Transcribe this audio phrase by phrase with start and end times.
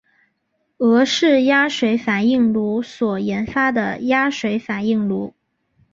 [0.79, 5.35] 俄式压水反应炉所研发的压水反应炉。